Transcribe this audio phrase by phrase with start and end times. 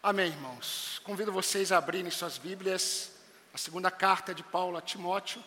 [0.00, 1.00] Amém, irmãos.
[1.02, 3.10] Convido vocês a abrirem suas Bíblias,
[3.52, 5.42] a segunda carta de Paulo a Timóteo.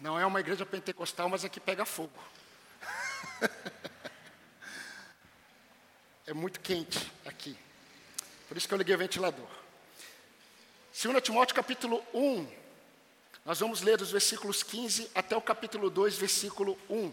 [0.00, 2.18] Não é uma igreja pentecostal, mas aqui pega fogo.
[6.26, 7.17] é muito quente.
[8.48, 9.46] Por isso que eu liguei o ventilador.
[11.00, 12.48] 2 Timóteo capítulo 1,
[13.44, 17.12] nós vamos ler dos versículos 15 até o capítulo 2, versículo 1.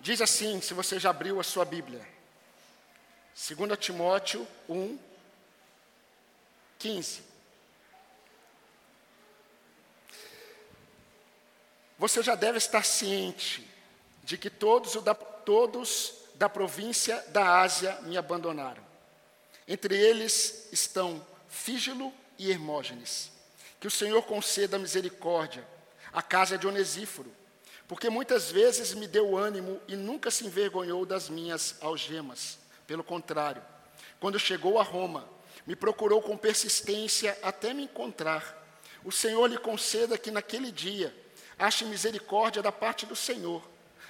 [0.00, 2.06] Diz assim, se você já abriu a sua Bíblia.
[3.48, 4.98] 2 Timóteo 1,
[6.78, 7.22] 15.
[11.98, 13.66] Você já deve estar ciente
[14.24, 14.94] de que todos,
[15.44, 18.82] todos da província da Ásia me abandonaram.
[19.68, 23.30] Entre eles estão Fígilo e Hermógenes.
[23.78, 25.68] Que o Senhor conceda misericórdia
[26.10, 27.30] à casa de Onesíforo,
[27.86, 32.58] porque muitas vezes me deu ânimo e nunca se envergonhou das minhas algemas.
[32.86, 33.62] Pelo contrário,
[34.18, 35.28] quando chegou a Roma,
[35.66, 38.80] me procurou com persistência até me encontrar.
[39.04, 41.14] O Senhor lhe conceda que naquele dia
[41.58, 43.62] ache misericórdia da parte do Senhor.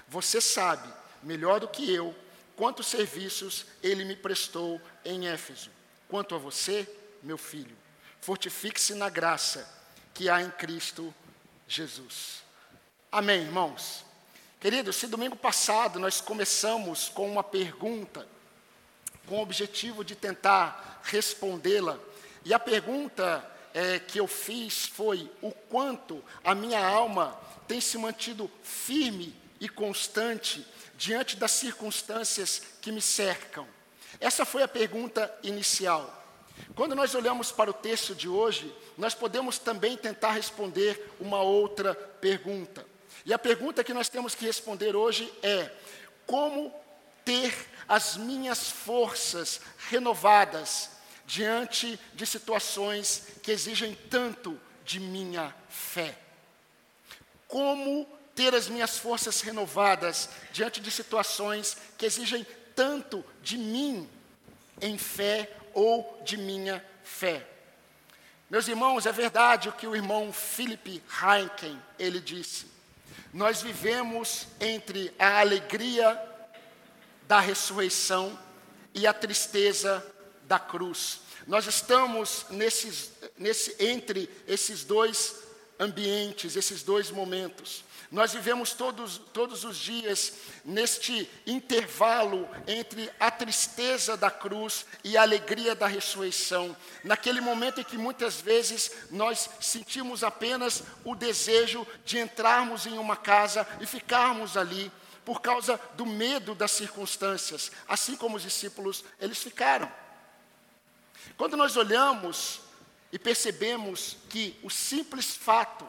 [0.06, 2.14] Você sabe, melhor do que eu,
[2.56, 5.70] quantos serviços ele me prestou em Éfeso.
[6.08, 6.88] Quanto a você,
[7.22, 7.76] meu filho,
[8.20, 9.68] fortifique-se na graça
[10.12, 11.14] que há em Cristo
[11.66, 12.42] Jesus.
[13.10, 14.04] Amém, irmãos.
[14.60, 18.26] Queridos, se domingo passado nós começamos com uma pergunta,
[19.26, 21.98] com o objetivo de tentar respondê-la,
[22.44, 27.96] e a pergunta é, que eu fiz foi o quanto a minha alma tem se
[27.96, 30.66] mantido firme e constante
[31.00, 33.66] diante das circunstâncias que me cercam.
[34.20, 36.14] Essa foi a pergunta inicial.
[36.74, 41.94] Quando nós olhamos para o texto de hoje, nós podemos também tentar responder uma outra
[41.94, 42.86] pergunta.
[43.24, 45.70] E a pergunta que nós temos que responder hoje é:
[46.26, 46.70] como
[47.24, 47.54] ter
[47.88, 50.90] as minhas forças renovadas
[51.24, 56.18] diante de situações que exigem tanto de minha fé.
[57.48, 64.08] Como ter as minhas forças renovadas diante de situações que exigem tanto de mim
[64.80, 67.46] em fé ou de minha fé.
[68.48, 72.66] Meus irmãos, é verdade o que o irmão Philip Heineken ele disse.
[73.32, 76.20] Nós vivemos entre a alegria
[77.28, 78.36] da ressurreição
[78.92, 80.04] e a tristeza
[80.48, 81.20] da cruz.
[81.46, 85.36] Nós estamos nesses, nesse, entre esses dois
[85.78, 87.84] ambientes, esses dois momentos.
[88.10, 90.32] Nós vivemos todos, todos os dias
[90.64, 96.76] neste intervalo entre a tristeza da cruz e a alegria da ressurreição.
[97.04, 103.16] Naquele momento em que muitas vezes nós sentimos apenas o desejo de entrarmos em uma
[103.16, 104.90] casa e ficarmos ali
[105.24, 109.90] por causa do medo das circunstâncias, assim como os discípulos eles ficaram.
[111.36, 112.60] Quando nós olhamos
[113.12, 115.86] e percebemos que o simples fato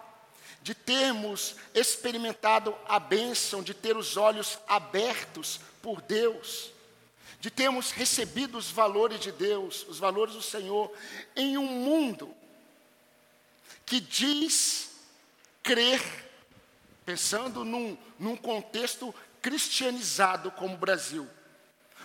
[0.62, 6.72] de termos experimentado a bênção, de ter os olhos abertos por Deus,
[7.40, 10.92] de termos recebido os valores de Deus, os valores do Senhor,
[11.36, 12.34] em um mundo
[13.86, 14.92] que diz
[15.64, 16.02] crer,
[17.04, 21.28] pensando num, num contexto cristianizado como o Brasil,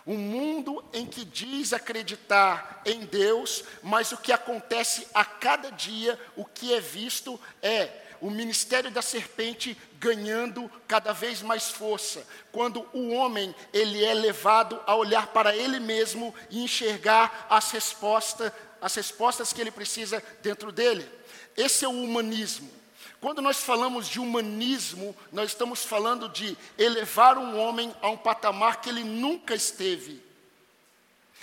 [0.06, 6.18] um mundo em que diz acreditar em Deus, mas o que acontece a cada dia,
[6.34, 12.86] o que é visto é o ministério da serpente ganhando cada vez mais força, quando
[12.92, 18.94] o homem ele é levado a olhar para ele mesmo e enxergar as respostas, as
[18.94, 21.08] respostas que ele precisa dentro dele.
[21.56, 22.70] Esse é o humanismo.
[23.20, 28.80] Quando nós falamos de humanismo, nós estamos falando de elevar um homem a um patamar
[28.80, 30.22] que ele nunca esteve.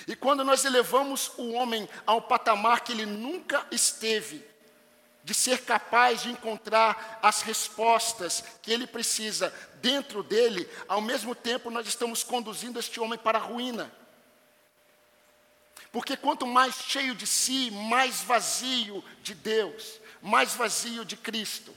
[0.08, 4.46] E quando nós elevamos o homem a um patamar que ele nunca esteve,
[5.24, 11.70] de ser capaz de encontrar as respostas que ele precisa dentro dele, ao mesmo tempo
[11.70, 13.92] nós estamos conduzindo este homem para a ruína.
[15.92, 21.76] Porque quanto mais cheio de si, mais vazio de Deus mais vazio de Cristo.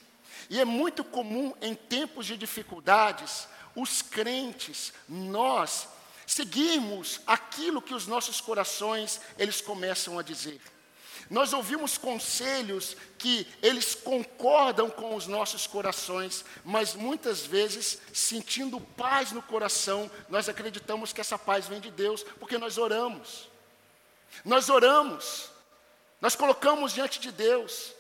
[0.49, 5.89] E é muito comum em tempos de dificuldades, os crentes, nós,
[6.25, 10.61] seguirmos aquilo que os nossos corações, eles começam a dizer.
[11.29, 19.33] Nós ouvimos conselhos que eles concordam com os nossos corações, mas muitas vezes, sentindo paz
[19.33, 23.49] no coração, nós acreditamos que essa paz vem de Deus, porque nós oramos.
[24.45, 25.51] Nós oramos,
[26.21, 27.93] nós colocamos diante de Deus,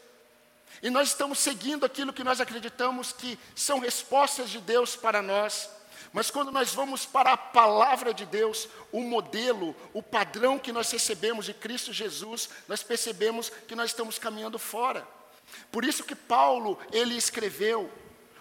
[0.83, 5.71] e nós estamos seguindo aquilo que nós acreditamos que são respostas de Deus para nós.
[6.17, 10.91] Mas quando nós vamos para a palavra de Deus, o modelo, o padrão que nós
[10.91, 15.07] recebemos de Cristo Jesus, nós percebemos que nós estamos caminhando fora.
[15.71, 17.93] Por isso que Paulo, ele escreveu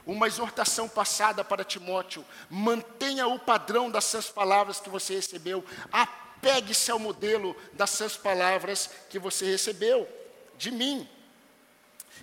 [0.05, 5.61] uma exortação passada para Timóteo: mantenha o padrão das suas palavras que você recebeu,
[5.91, 10.07] apegue-se ao modelo das suas palavras que você recebeu
[10.57, 11.05] de mim.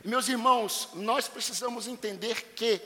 [0.03, 2.81] Meus irmãos, nós precisamos entender que,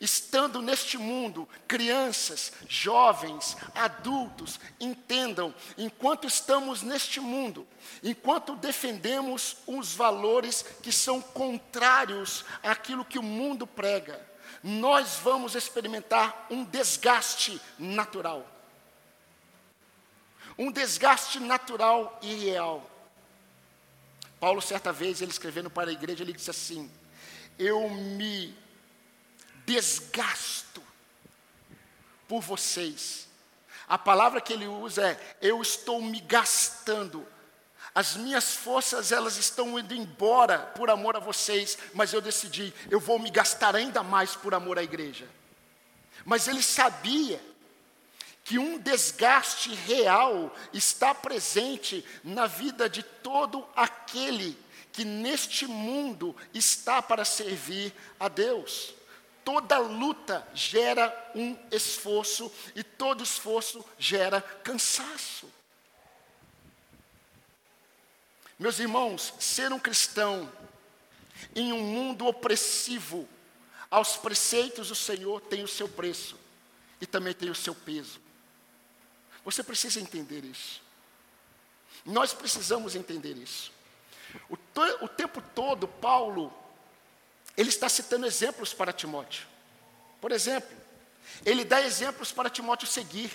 [0.00, 7.66] estando neste mundo, crianças, jovens, adultos, entendam, enquanto estamos neste mundo,
[8.02, 14.28] enquanto defendemos os valores que são contrários àquilo que o mundo prega,
[14.62, 18.46] nós vamos experimentar um desgaste natural.
[20.58, 22.90] Um desgaste natural e real.
[24.38, 26.90] Paulo, certa vez, ele escrevendo para a igreja, ele disse assim:
[27.58, 28.54] Eu me
[29.70, 30.82] desgasto
[32.26, 33.28] por vocês.
[33.88, 37.24] A palavra que ele usa é: Eu estou me gastando.
[37.94, 43.00] As minhas forças, elas estão indo embora por amor a vocês, mas eu decidi, eu
[43.00, 45.28] vou me gastar ainda mais por amor à igreja.
[46.24, 47.40] Mas ele sabia
[48.44, 54.56] que um desgaste real está presente na vida de todo aquele
[54.92, 58.94] que neste mundo está para servir a Deus.
[59.52, 65.50] Toda luta gera um esforço e todo esforço gera cansaço.
[68.56, 70.48] Meus irmãos, ser um cristão
[71.52, 73.28] em um mundo opressivo
[73.90, 76.38] aos preceitos do Senhor tem o seu preço
[77.00, 78.20] e também tem o seu peso.
[79.44, 80.80] Você precisa entender isso.
[82.04, 83.72] Nós precisamos entender isso.
[84.48, 84.56] O,
[85.04, 86.54] o tempo todo, Paulo,
[87.60, 89.46] ele está citando exemplos para Timóteo.
[90.18, 90.74] Por exemplo,
[91.44, 93.30] ele dá exemplos para Timóteo seguir.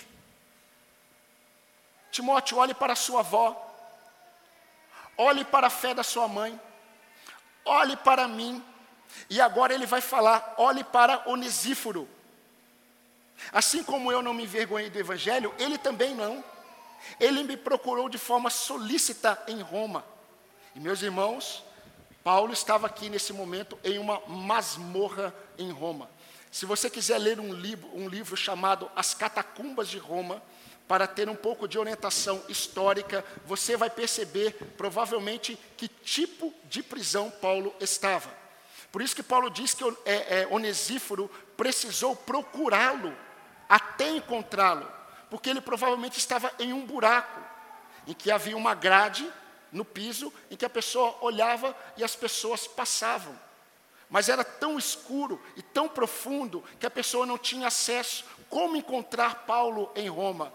[2.10, 3.54] Timóteo, olhe para sua avó,
[5.16, 6.60] olhe para a fé da sua mãe,
[7.64, 8.60] olhe para mim,
[9.30, 12.08] e agora ele vai falar: olhe para Onesíforo.
[13.52, 16.42] Assim como eu não me envergonhei do Evangelho, ele também não.
[17.20, 20.04] Ele me procurou de forma solícita em Roma.
[20.74, 21.62] E meus irmãos,
[22.26, 26.10] Paulo estava aqui nesse momento em uma masmorra em Roma.
[26.50, 30.42] Se você quiser ler um livro, um livro chamado As Catacumbas de Roma,
[30.88, 37.30] para ter um pouco de orientação histórica, você vai perceber provavelmente que tipo de prisão
[37.30, 38.28] Paulo estava.
[38.90, 43.16] Por isso que Paulo diz que é, é, Onesíforo precisou procurá-lo
[43.68, 44.90] até encontrá-lo,
[45.30, 47.40] porque ele provavelmente estava em um buraco,
[48.04, 49.32] em que havia uma grade
[49.72, 53.38] no piso, em que a pessoa olhava e as pessoas passavam.
[54.08, 58.24] Mas era tão escuro e tão profundo que a pessoa não tinha acesso.
[58.48, 60.52] Como encontrar Paulo em Roma?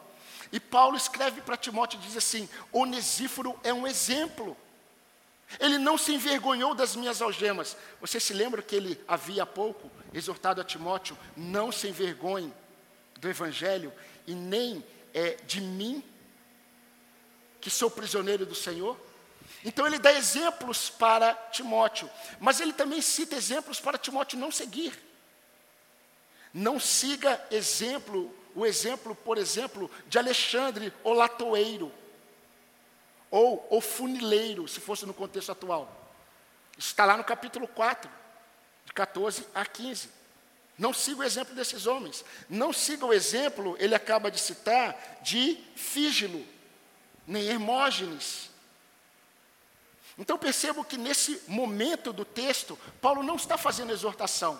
[0.51, 4.55] E Paulo escreve para Timóteo e diz assim: Onesíforo é um exemplo.
[5.59, 7.75] Ele não se envergonhou das minhas algemas.
[7.99, 12.53] Você se lembra que ele havia há pouco exortado a Timóteo: não se envergonhe
[13.19, 13.93] do Evangelho
[14.25, 14.83] e nem
[15.13, 16.03] é, de mim,
[17.59, 18.97] que sou prisioneiro do Senhor?
[19.63, 24.97] Então ele dá exemplos para Timóteo, mas ele também cita exemplos para Timóteo não seguir.
[26.53, 31.91] Não siga exemplo, o exemplo, por exemplo, de Alexandre o latoeiro,
[33.29, 35.89] ou o funileiro, se fosse no contexto atual.
[36.77, 38.11] Está lá no capítulo 4,
[38.85, 40.09] de 14 a 15.
[40.77, 42.25] Não siga o exemplo desses homens.
[42.49, 46.45] Não siga o exemplo, ele acaba de citar, de Fígilo,
[47.25, 48.50] nem Hermógenes.
[50.21, 54.57] Então percebo que nesse momento do texto, Paulo não está fazendo exortação.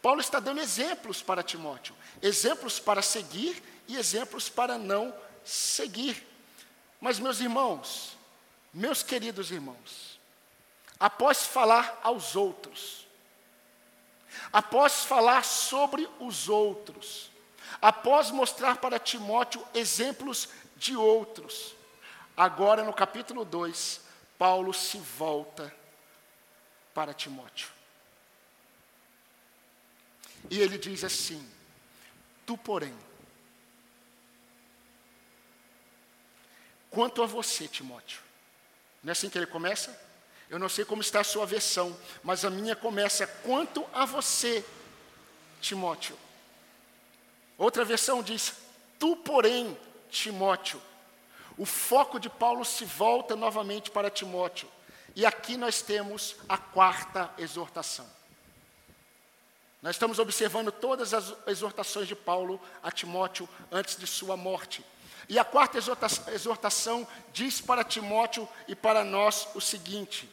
[0.00, 5.12] Paulo está dando exemplos para Timóteo, exemplos para seguir e exemplos para não
[5.44, 6.24] seguir.
[7.00, 8.16] Mas, meus irmãos,
[8.72, 10.20] meus queridos irmãos,
[10.98, 13.00] após falar aos outros,
[14.52, 17.30] Após falar sobre os outros,
[17.80, 21.74] após mostrar para Timóteo exemplos de outros,
[22.36, 24.00] agora no capítulo 2,
[24.40, 25.70] Paulo se volta
[26.94, 27.68] para Timóteo.
[30.48, 31.46] E ele diz assim:
[32.46, 32.96] Tu, porém,
[36.88, 38.22] quanto a você, Timóteo,
[39.02, 39.94] não é assim que ele começa?
[40.48, 44.64] Eu não sei como está a sua versão, mas a minha começa quanto a você,
[45.60, 46.18] Timóteo.
[47.58, 48.54] Outra versão diz:
[48.98, 49.78] Tu, porém,
[50.08, 50.80] Timóteo,
[51.60, 54.66] o foco de Paulo se volta novamente para Timóteo.
[55.14, 58.08] E aqui nós temos a quarta exortação.
[59.82, 64.82] Nós estamos observando todas as exortações de Paulo a Timóteo antes de sua morte.
[65.28, 65.76] E a quarta
[66.32, 70.30] exortação diz para Timóteo e para nós o seguinte: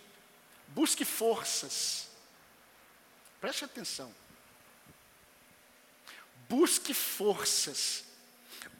[0.69, 2.07] busque forças.
[3.41, 4.15] Preste atenção.
[6.47, 8.06] Busque forças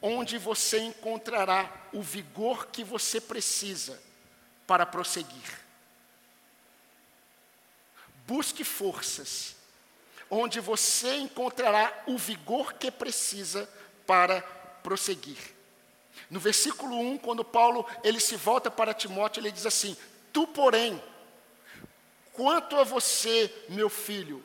[0.00, 4.00] onde você encontrará o vigor que você precisa
[4.66, 5.60] para prosseguir.
[8.26, 9.56] Busque forças
[10.30, 13.68] onde você encontrará o vigor que precisa
[14.06, 14.42] para
[14.82, 15.38] prosseguir.
[16.30, 19.96] No versículo 1, quando Paulo ele se volta para Timóteo, ele diz assim:
[20.32, 21.02] Tu, porém,
[22.32, 24.42] quanto a você, meu filho,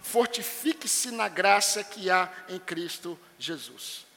[0.00, 4.07] fortifique-se na graça que há em Cristo Jesus.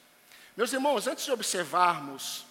[0.54, 2.44] Meus irmãos, antes de observarmos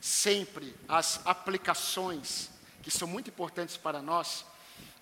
[0.00, 2.48] sempre as aplicações
[2.82, 4.46] que são muito importantes para nós,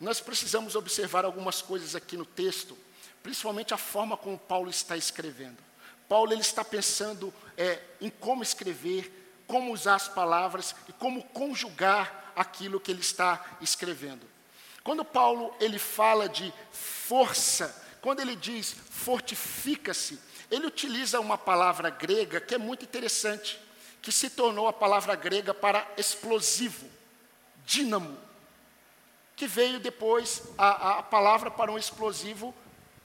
[0.01, 2.77] nós precisamos observar algumas coisas aqui no texto,
[3.23, 5.59] principalmente a forma como Paulo está escrevendo.
[6.09, 12.33] Paulo ele está pensando é, em como escrever, como usar as palavras e como conjugar
[12.35, 14.27] aquilo que ele está escrevendo.
[14.83, 20.19] Quando Paulo ele fala de força, quando ele diz fortifica-se,
[20.51, 23.61] ele utiliza uma palavra grega que é muito interessante,
[24.01, 26.87] que se tornou a palavra grega para explosivo,
[27.65, 28.29] dínamo
[29.39, 32.53] que veio depois a, a palavra para um explosivo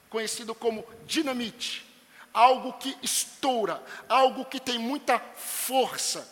[0.10, 1.86] conhecido como dinamite.
[2.34, 6.28] Algo que estoura, algo que tem muita força.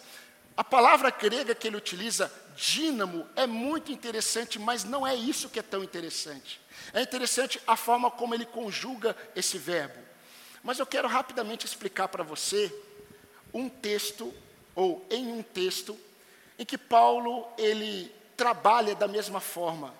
[0.58, 5.60] A palavra grega que ele utiliza, dínamo, é muito interessante, mas não é isso que
[5.60, 6.60] é tão interessante.
[6.94, 10.11] É interessante a forma como ele conjuga esse verbo.
[10.64, 12.74] Mas eu quero rapidamente explicar para você
[13.54, 14.34] um texto,
[14.76, 15.98] ou em um texto,
[16.58, 19.94] em que Paulo ele trabalha da mesma forma,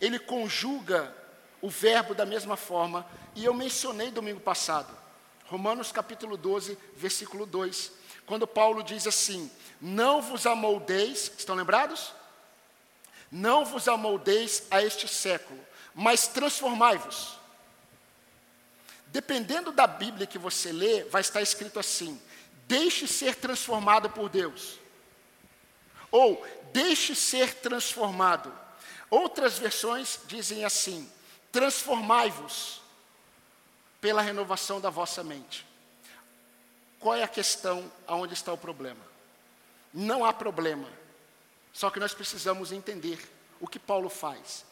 [0.00, 1.14] ele conjuga
[1.60, 4.96] o verbo da mesma forma, e eu mencionei domingo passado,
[5.46, 7.92] Romanos capítulo 12, versículo 2,
[8.26, 12.12] quando Paulo diz assim: Não vos amoldeis, estão lembrados?
[13.32, 15.58] Não vos amoldeis a este século,
[15.94, 17.37] mas transformai-vos.
[19.08, 22.20] Dependendo da Bíblia que você lê, vai estar escrito assim:
[22.66, 24.78] Deixe ser transformado por Deus.
[26.10, 28.52] Ou deixe ser transformado.
[29.10, 31.10] Outras versões dizem assim:
[31.50, 32.82] transformai-vos
[34.00, 35.66] pela renovação da vossa mente.
[37.00, 39.00] Qual é a questão aonde está o problema?
[39.92, 40.88] Não há problema.
[41.72, 43.18] Só que nós precisamos entender
[43.60, 44.64] o que Paulo faz.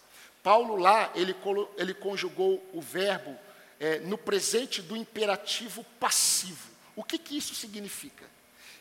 [0.42, 1.34] Paulo lá, ele,
[1.76, 3.36] ele conjugou o verbo
[3.78, 6.70] é, no presente do imperativo passivo.
[6.94, 8.24] O que, que isso significa?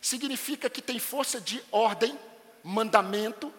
[0.02, 2.18] Significa que tem força de ordem
[2.64, 3.54] mandamento,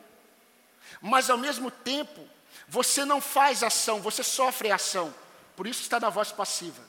[1.01, 2.27] mas ao mesmo tempo,
[2.67, 5.15] você não faz ação, você sofre ação.
[5.55, 6.83] Por isso está na voz passiva.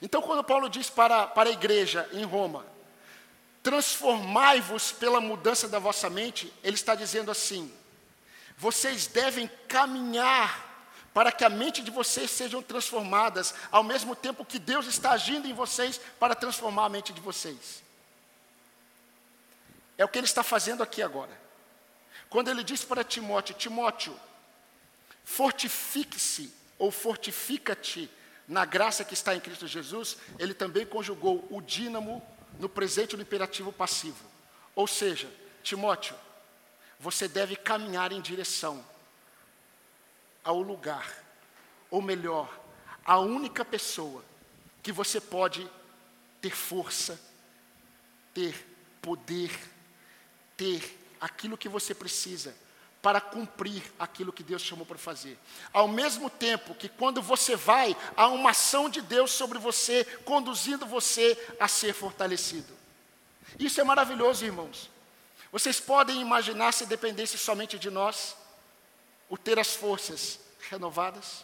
[0.00, 2.66] Então, quando Paulo diz para, para a igreja em Roma,
[3.62, 7.72] transformai-vos pela mudança da vossa mente, ele está dizendo assim:
[8.56, 10.71] vocês devem caminhar
[11.12, 15.46] para que a mente de vocês sejam transformadas, ao mesmo tempo que Deus está agindo
[15.46, 17.82] em vocês para transformar a mente de vocês.
[19.98, 21.40] É o que ele está fazendo aqui agora.
[22.30, 24.18] Quando ele diz para Timóteo: Timóteo,
[25.22, 28.10] fortifique-se ou fortifica-te
[28.48, 32.26] na graça que está em Cristo Jesus, ele também conjugou o dínamo
[32.58, 34.24] no presente no imperativo passivo.
[34.74, 35.30] Ou seja,
[35.62, 36.16] Timóteo,
[36.98, 38.84] você deve caminhar em direção
[40.44, 41.12] ao lugar,
[41.90, 42.60] ou melhor,
[43.04, 44.24] a única pessoa
[44.82, 45.68] que você pode
[46.40, 47.20] ter força,
[48.34, 48.66] ter
[49.00, 49.50] poder,
[50.56, 52.54] ter aquilo que você precisa
[53.02, 55.36] para cumprir aquilo que Deus chamou para fazer.
[55.72, 60.86] Ao mesmo tempo que quando você vai, há uma ação de Deus sobre você, conduzindo
[60.86, 62.72] você a ser fortalecido.
[63.58, 64.88] Isso é maravilhoso, irmãos.
[65.50, 68.36] Vocês podem imaginar se dependesse somente de nós,
[69.32, 71.42] o ter as forças renovadas?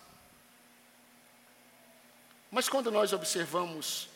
[2.51, 4.11] Mas quando nós observamos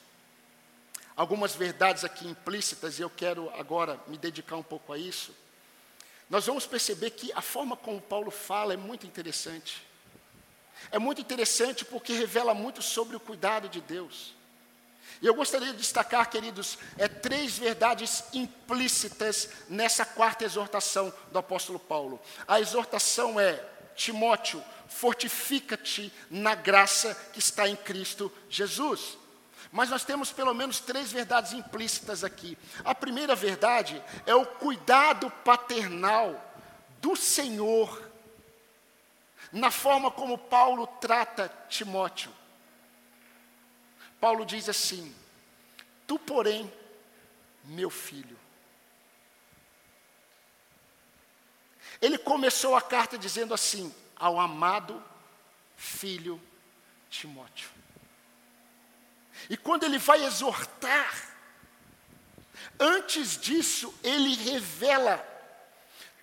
[1.16, 5.34] algumas verdades aqui implícitas, e eu quero agora me dedicar um pouco a isso,
[6.28, 9.82] nós vamos perceber que a forma como Paulo fala é muito interessante.
[10.90, 14.34] É muito interessante porque revela muito sobre o cuidado de Deus.
[15.20, 21.78] E eu gostaria de destacar, queridos, é, três verdades implícitas nessa quarta exortação do apóstolo
[21.78, 22.20] Paulo.
[22.46, 29.18] A exortação é: Timóteo, fortifica-te na graça que está em Cristo Jesus.
[29.70, 32.58] Mas nós temos pelo menos três verdades implícitas aqui.
[32.84, 36.38] A primeira verdade é o cuidado paternal
[37.00, 38.12] do Senhor
[39.52, 42.32] na forma como Paulo trata Timóteo.
[44.22, 45.12] Paulo diz assim:
[46.06, 46.72] Tu, porém,
[47.64, 48.38] meu filho.
[52.00, 55.02] Ele começou a carta dizendo assim: Ao amado
[55.74, 56.40] filho
[57.10, 57.68] Timóteo.
[59.50, 61.36] E quando ele vai exortar,
[62.78, 65.18] antes disso, ele revela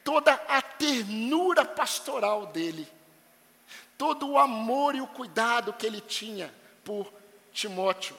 [0.06, 2.90] toda a ternura pastoral dele,
[3.98, 6.54] todo o amor e o cuidado que ele tinha
[6.86, 7.19] por
[7.54, 8.16] Timóteo.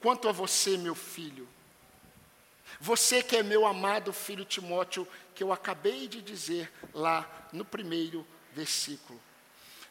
[0.00, 1.48] Quanto a você, meu filho,
[2.80, 8.26] você que é meu amado filho Timóteo, que eu acabei de dizer lá no primeiro
[8.52, 9.20] versículo.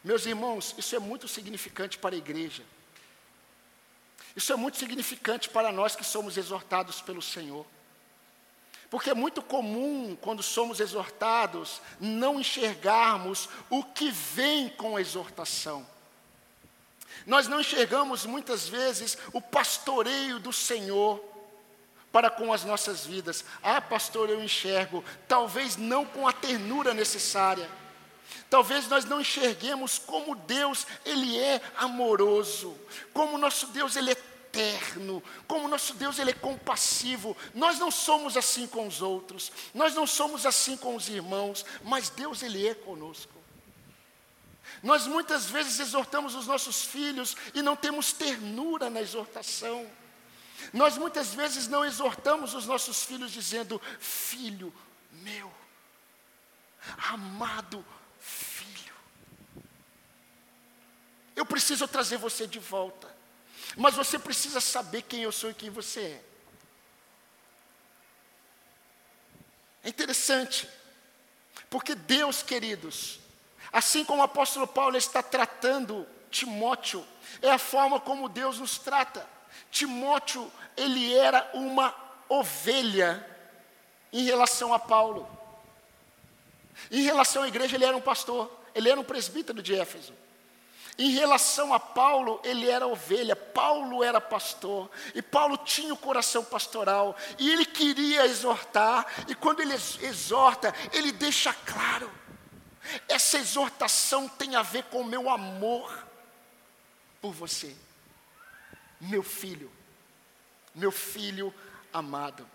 [0.02, 2.62] Meus irmãos, isso é muito significante para a igreja.
[4.36, 7.66] Isso é muito significante para nós que somos exortados pelo Senhor.
[8.88, 15.86] Porque é muito comum, quando somos exortados, não enxergarmos o que vem com a exortação.
[17.24, 21.22] Nós não enxergamos muitas vezes o pastoreio do Senhor
[22.12, 23.44] para com as nossas vidas.
[23.62, 27.68] Ah, pastor, eu enxergo, talvez não com a ternura necessária
[28.48, 32.76] Talvez nós não enxerguemos como Deus, Ele é amoroso,
[33.12, 37.36] como nosso Deus, Ele é eterno, como nosso Deus, Ele é compassivo.
[37.54, 42.08] Nós não somos assim com os outros, nós não somos assim com os irmãos, mas
[42.08, 43.35] Deus, Ele é conosco.
[44.82, 49.90] Nós muitas vezes exortamos os nossos filhos e não temos ternura na exortação.
[50.72, 54.72] Nós muitas vezes não exortamos os nossos filhos dizendo: Filho
[55.12, 55.52] meu,
[57.10, 57.84] amado
[61.36, 63.14] Eu preciso trazer você de volta.
[63.76, 66.24] Mas você precisa saber quem eu sou e quem você é.
[69.84, 70.68] É interessante,
[71.70, 73.20] porque Deus, queridos,
[73.72, 77.04] assim como o apóstolo Paulo está tratando Timóteo,
[77.40, 79.26] é a forma como Deus nos trata.
[79.70, 81.94] Timóteo, ele era uma
[82.28, 83.24] ovelha
[84.12, 85.28] em relação a Paulo.
[86.90, 90.12] Em relação à igreja, ele era um pastor, ele era um presbítero de Éfeso.
[90.98, 96.42] Em relação a Paulo, ele era ovelha, Paulo era pastor, e Paulo tinha o coração
[96.42, 102.10] pastoral, e ele queria exortar, e quando ele exorta, ele deixa claro:
[103.08, 106.06] essa exortação tem a ver com o meu amor
[107.20, 107.74] por você,
[109.00, 109.70] meu filho,
[110.74, 111.52] meu filho
[111.92, 112.48] amado.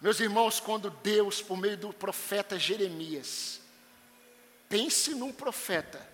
[0.00, 3.60] Meus irmãos, quando Deus, por meio do profeta Jeremias,
[4.68, 6.08] pense num profeta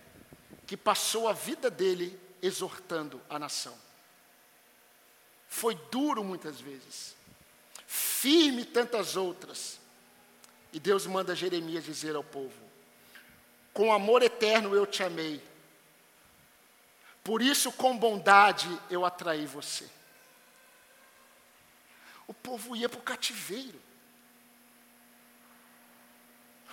[0.65, 3.77] que passou a vida dele exortando a nação.
[5.47, 7.15] Foi duro muitas vezes,
[7.85, 9.79] firme tantas outras.
[10.73, 12.53] E Deus manda Jeremias dizer ao povo:
[13.73, 15.41] Com amor eterno eu te amei,
[17.23, 19.89] por isso com bondade eu atraí você.
[22.27, 23.81] O povo ia para o cativeiro.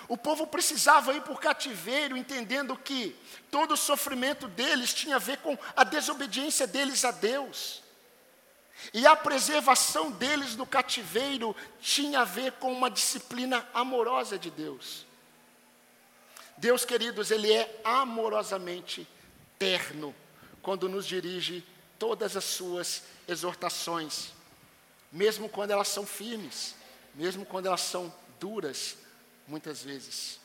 [0.08, 3.16] O povo precisava ir por cativeiro, entendendo que
[3.50, 7.82] todo o sofrimento deles tinha a ver com a desobediência deles a Deus.
[8.92, 15.06] E a preservação deles no cativeiro tinha a ver com uma disciplina amorosa de Deus.
[16.56, 19.06] Deus, queridos, Ele é amorosamente
[19.58, 20.14] terno
[20.62, 21.64] quando nos dirige
[21.98, 24.32] todas as suas exortações,
[25.10, 26.74] mesmo quando elas são firmes,
[27.14, 28.96] mesmo quando elas são duras,
[29.46, 30.40] muitas vezes.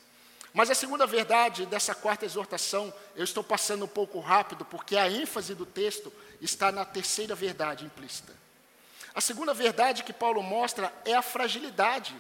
[0.53, 5.09] Mas a segunda verdade dessa quarta exortação, eu estou passando um pouco rápido, porque a
[5.09, 8.33] ênfase do texto está na terceira verdade implícita.
[9.13, 12.15] A segunda verdade que Paulo mostra é a fragilidade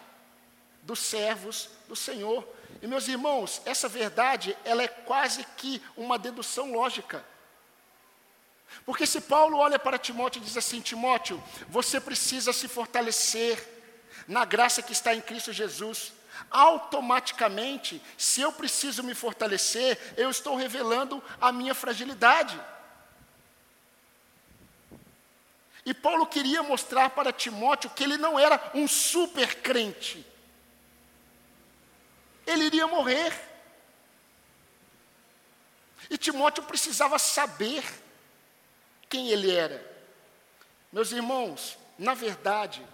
[0.83, 2.47] dos servos do Senhor.
[2.81, 7.25] E meus irmãos, essa verdade, ela é quase que uma dedução lógica.
[8.85, 13.67] Porque se Paulo olha para Timóteo e diz assim: Timóteo, você precisa se fortalecer
[14.27, 16.13] na graça que está em Cristo Jesus
[16.49, 22.59] automaticamente, se eu preciso me fortalecer, eu estou revelando a minha fragilidade.
[25.85, 30.25] E Paulo queria mostrar para Timóteo que ele não era um super crente.
[32.45, 33.33] Ele iria morrer.
[36.09, 37.83] E Timóteo precisava saber
[39.07, 39.83] quem ele era.
[40.91, 42.85] Meus irmãos, na verdade,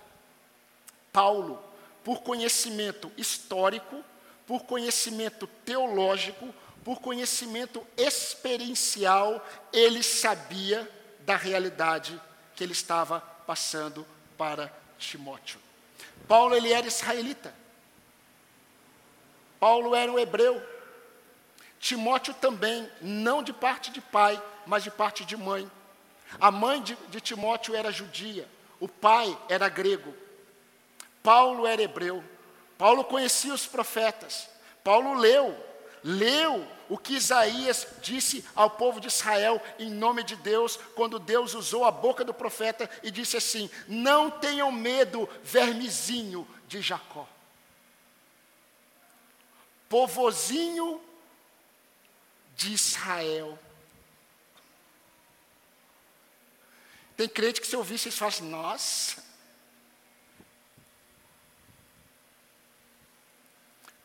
[1.12, 1.64] Paulo
[2.06, 4.06] por conhecimento histórico,
[4.46, 10.88] por conhecimento teológico, por conhecimento experiencial, ele sabia
[11.22, 12.22] da realidade
[12.56, 14.06] que ele estava passando
[14.38, 15.60] para Timóteo.
[16.28, 17.52] Paulo ele era israelita.
[19.60, 20.62] Paulo era um hebreu.
[21.80, 25.70] Timóteo também, não de parte de pai, mas de parte de mãe.
[26.40, 28.48] A mãe de, de Timóteo era judia,
[28.80, 30.25] o pai era grego.
[31.26, 32.24] Paulo era hebreu.
[32.78, 34.48] Paulo conhecia os profetas.
[34.84, 35.58] Paulo leu,
[36.04, 41.56] leu o que Isaías disse ao povo de Israel em nome de Deus, quando Deus
[41.56, 47.28] usou a boca do profeta e disse assim: Não tenham medo, vermezinho de Jacó.
[49.90, 51.02] Povozinho
[52.56, 53.58] de Israel.
[57.18, 59.25] Tem crente que se ouvir, vocês falam assim, nossa.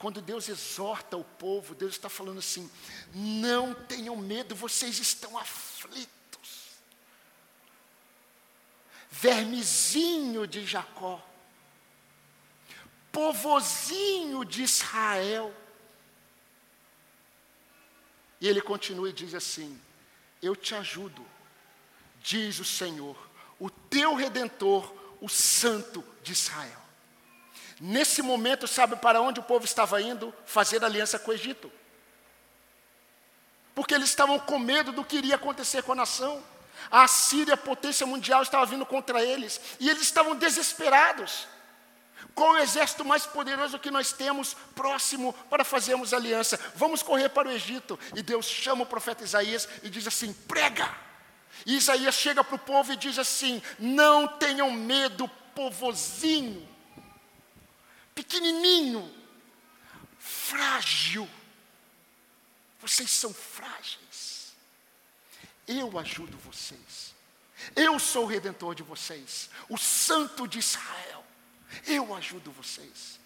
[0.00, 2.70] Quando Deus exorta o povo, Deus está falando assim:
[3.14, 6.70] não tenham medo, vocês estão aflitos.
[9.10, 11.22] Vermezinho de Jacó,
[13.12, 15.54] povozinho de Israel.
[18.40, 19.78] E ele continua e diz assim:
[20.40, 21.22] Eu te ajudo,
[22.22, 23.18] diz o Senhor,
[23.58, 26.89] o teu redentor, o Santo de Israel.
[27.80, 30.34] Nesse momento, sabe para onde o povo estava indo?
[30.44, 31.72] Fazer aliança com o Egito.
[33.74, 36.44] Porque eles estavam com medo do que iria acontecer com a nação.
[36.90, 39.58] A Síria, potência mundial, estava vindo contra eles.
[39.80, 41.48] E eles estavam desesperados.
[42.34, 46.60] Qual o exército mais poderoso que nós temos próximo para fazermos aliança?
[46.74, 47.98] Vamos correr para o Egito.
[48.14, 50.94] E Deus chama o profeta Isaías e diz assim: prega.
[51.64, 56.68] E Isaías chega para o povo e diz assim: não tenham medo, povozinho,
[58.20, 59.10] pequenininho,
[60.18, 61.28] frágil.
[62.80, 64.54] Vocês são frágeis.
[65.66, 67.14] Eu ajudo vocês.
[67.74, 71.24] Eu sou o redentor de vocês, o Santo de Israel.
[71.86, 73.18] Eu ajudo vocês.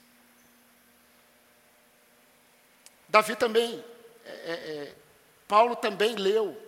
[3.09, 3.85] Davi também,
[4.25, 4.97] é, é, é,
[5.47, 6.61] Paulo também leu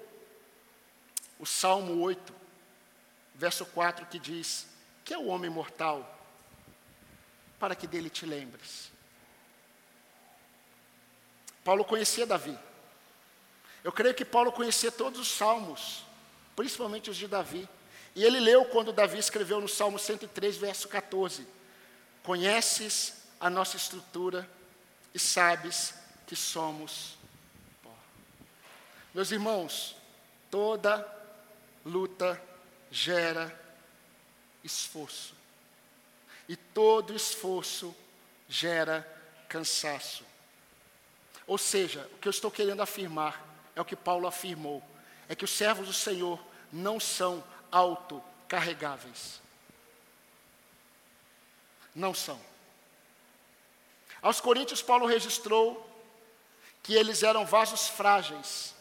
[1.38, 2.34] o Salmo 8,
[3.34, 4.66] verso 4, que diz:
[5.04, 6.15] Que é o homem mortal,
[7.58, 8.90] para que dele te lembres.
[11.64, 12.56] Paulo conhecia Davi.
[13.82, 16.04] Eu creio que Paulo conhecia todos os salmos,
[16.54, 17.68] principalmente os de Davi.
[18.14, 21.46] E ele leu quando Davi escreveu no Salmo 103, verso 14:
[22.22, 24.48] Conheces a nossa estrutura
[25.14, 25.94] e sabes
[26.26, 27.16] que somos
[27.82, 27.94] pó.
[29.14, 29.96] Meus irmãos,
[30.50, 31.06] toda
[31.84, 32.42] luta
[32.90, 33.54] gera
[34.64, 35.35] esforço.
[36.48, 37.94] E todo esforço
[38.48, 39.06] gera
[39.48, 40.24] cansaço.
[41.46, 44.82] Ou seja, o que eu estou querendo afirmar é o que Paulo afirmou:
[45.28, 46.40] é que os servos do Senhor
[46.72, 49.40] não são autocarregáveis
[51.96, 52.38] não são.
[54.20, 55.82] Aos Coríntios, Paulo registrou
[56.82, 58.74] que eles eram vasos frágeis,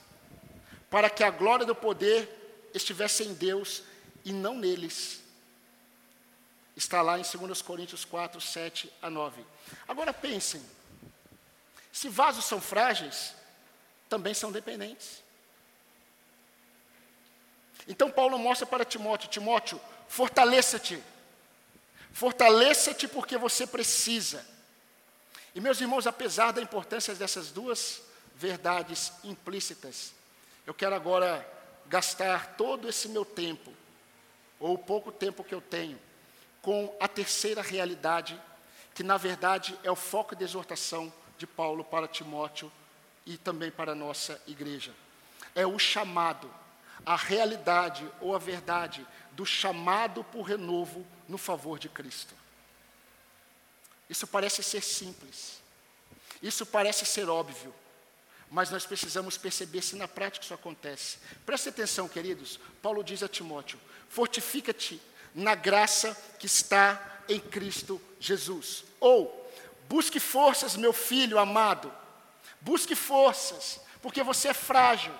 [0.89, 3.83] para que a glória do poder estivesse em Deus
[4.23, 5.23] e não neles.
[6.75, 9.45] Está lá em 2 Coríntios 4, 7 a 9.
[9.87, 10.61] Agora pensem:
[11.91, 13.33] se vasos são frágeis,
[14.09, 15.23] também são dependentes.
[17.87, 21.01] Então Paulo mostra para Timóteo: Timóteo, fortaleça-te
[22.15, 24.45] Fortaleça-te porque você precisa.
[25.53, 28.01] E meus irmãos, apesar da importância dessas duas
[28.33, 30.13] verdades implícitas,
[30.65, 31.45] eu quero agora
[31.87, 33.69] gastar todo esse meu tempo,
[34.61, 35.99] ou o pouco tempo que eu tenho,
[36.65, 38.41] com a terceira realidade,
[38.95, 42.71] que na verdade é o foco de exortação de Paulo para Timóteo
[43.23, 44.91] e também para a nossa igreja.
[45.53, 46.51] É o chamado,
[47.05, 52.33] a realidade ou a verdade do chamado por renovo no favor de Cristo.
[54.09, 55.61] Isso parece ser simples,
[56.41, 57.75] isso parece ser óbvio,
[58.49, 61.19] mas nós precisamos perceber se na prática isso acontece.
[61.45, 62.59] Preste atenção, queridos.
[62.81, 64.99] Paulo diz a Timóteo: fortifica-te
[65.35, 68.85] na graça que está em Cristo Jesus.
[68.99, 69.51] Ou,
[69.87, 71.93] busque forças, meu filho amado,
[72.61, 75.13] busque forças, porque você é frágil,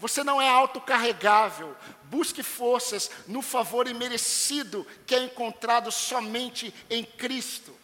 [0.00, 1.76] você não é autocarregável.
[2.04, 7.76] Busque forças no favor imerecido que é encontrado somente em Cristo.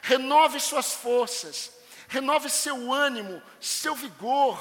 [0.00, 1.70] Renove suas forças,
[2.08, 4.58] renove seu ânimo, seu vigor,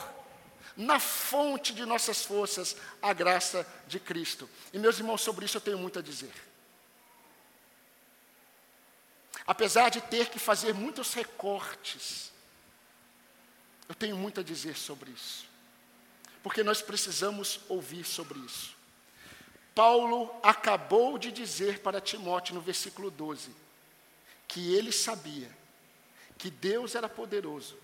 [0.79, 4.49] na fonte de nossas forças, a graça de Cristo.
[4.73, 6.33] E meus irmãos, sobre isso eu tenho muito a dizer.
[9.45, 12.31] Apesar de ter que fazer muitos recortes,
[13.87, 15.49] eu tenho muito a dizer sobre isso
[16.41, 18.75] porque nós precisamos ouvir sobre isso.
[19.75, 23.51] Paulo acabou de dizer para Timóteo no versículo 12
[24.47, 25.49] que ele sabia
[26.37, 27.77] que Deus era poderoso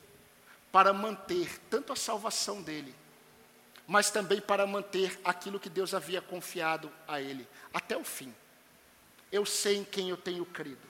[0.76, 2.94] para manter tanto a salvação dele,
[3.88, 8.36] mas também para manter aquilo que Deus havia confiado a ele até o fim.
[9.32, 10.86] Eu sei em quem eu tenho crido.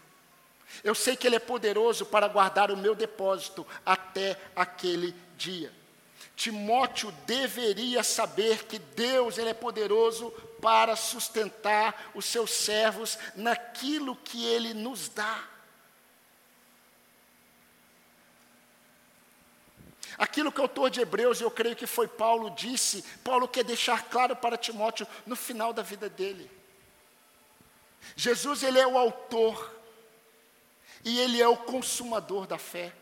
[0.84, 5.71] Eu sei que Ele é poderoso para guardar o meu depósito até aquele dia.
[6.36, 14.43] Timóteo deveria saber que Deus ele é poderoso para sustentar os seus servos naquilo que
[14.48, 15.54] Ele nos dá.
[20.17, 24.04] Aquilo que o autor de Hebreus, eu creio que foi Paulo, disse, Paulo quer deixar
[24.10, 26.49] claro para Timóteo no final da vida dele.
[28.15, 29.73] Jesus, ele é o autor
[31.04, 32.93] e ele é o consumador da fé.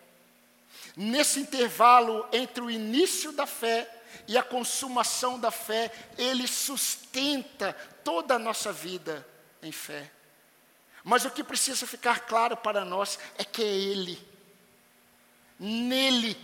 [0.96, 3.90] Nesse intervalo entre o início da fé
[4.28, 7.74] e a consumação da fé, ele sustenta
[8.04, 9.26] toda a nossa vida
[9.62, 10.10] em fé.
[11.04, 14.20] Mas o que precisa ficar claro para nós é que é Ele,
[15.60, 16.38] nele,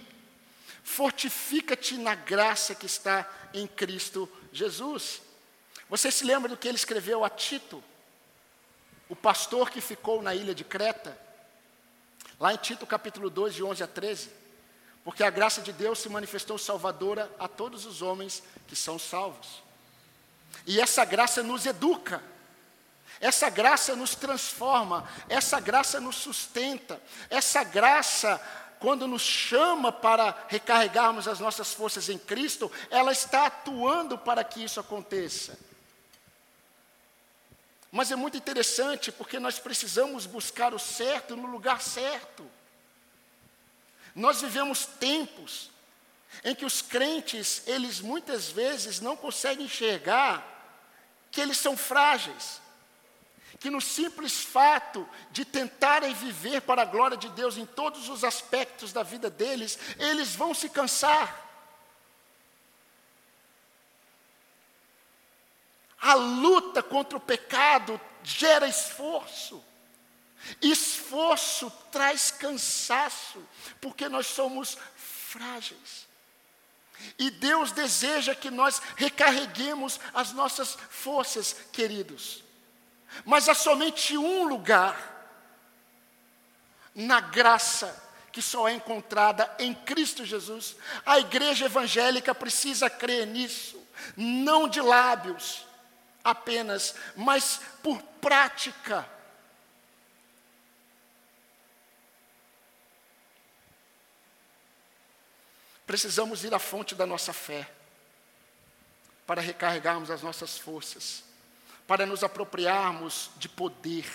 [0.90, 5.22] fortifica-te na graça que está em Cristo Jesus.
[5.88, 7.84] Você se lembra do que ele escreveu a Tito,
[9.08, 11.16] o pastor que ficou na ilha de Creta?
[12.40, 14.32] Lá em Tito capítulo 2, de 11 a 13.
[15.04, 19.62] Porque a graça de Deus se manifestou salvadora a todos os homens que são salvos.
[20.66, 22.22] E essa graça nos educa.
[23.22, 28.42] Essa graça nos transforma, essa graça nos sustenta, essa graça,
[28.80, 34.64] quando nos chama para recarregarmos as nossas forças em Cristo, ela está atuando para que
[34.64, 35.58] isso aconteça.
[37.92, 42.50] Mas é muito interessante porque nós precisamos buscar o certo no lugar certo.
[44.16, 45.70] Nós vivemos tempos
[46.44, 50.46] em que os crentes, eles muitas vezes não conseguem enxergar
[51.32, 52.62] que eles são frágeis,
[53.60, 58.24] que no simples fato de tentarem viver para a glória de Deus em todos os
[58.24, 61.48] aspectos da vida deles, eles vão se cansar.
[66.02, 69.64] A luta contra o pecado gera esforço.
[70.62, 73.44] Esforço traz cansaço,
[73.82, 76.08] porque nós somos frágeis.
[77.18, 82.44] E Deus deseja que nós recarreguemos as nossas forças, queridos.
[83.26, 85.18] Mas há somente um lugar
[86.94, 90.76] na graça que só é encontrada em Cristo Jesus.
[91.06, 93.82] A igreja evangélica precisa crer nisso,
[94.16, 95.66] não de lábios,
[96.24, 99.08] apenas, mas por prática.
[105.86, 107.68] Precisamos ir à fonte da nossa fé,
[109.26, 111.24] para recarregarmos as nossas forças,
[111.90, 114.06] para nos apropriarmos de poder,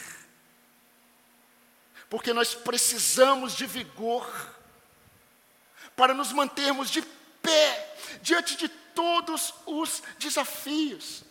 [2.09, 4.25] porque nós precisamos de vigor,
[5.97, 7.03] para nos mantermos de
[7.43, 11.25] pé diante de todos os desafios.